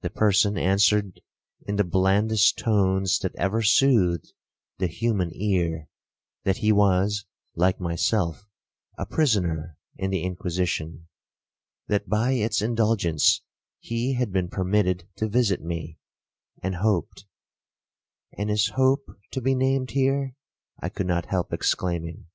The 0.00 0.08
person 0.08 0.56
answered 0.56 1.20
in 1.66 1.76
the 1.76 1.84
blandest 1.84 2.56
tones 2.58 3.18
that 3.18 3.34
ever 3.36 3.60
soothed 3.60 4.32
the 4.78 4.86
human 4.86 5.30
ear, 5.34 5.90
that 6.44 6.56
he 6.64 6.72
was, 6.72 7.26
like 7.54 7.78
myself, 7.78 8.48
a 8.96 9.04
prisoner 9.04 9.76
in 9.98 10.08
the 10.08 10.22
Inquisition;—that, 10.22 12.08
by 12.08 12.32
its 12.32 12.62
indulgence, 12.62 13.42
he 13.78 14.14
had 14.14 14.32
been 14.32 14.48
permitted 14.48 15.06
to 15.16 15.28
visit 15.28 15.60
me, 15.62 15.98
and 16.62 16.76
hoped—'And 16.76 18.50
is 18.50 18.68
hope 18.68 19.04
to 19.32 19.42
be 19.42 19.54
named 19.54 19.90
here?' 19.90 20.34
I 20.80 20.88
could 20.88 21.06
not 21.06 21.26
help 21.26 21.52
exclaiming. 21.52 22.26